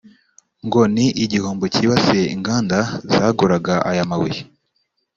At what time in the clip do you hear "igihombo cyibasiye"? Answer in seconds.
1.23-2.23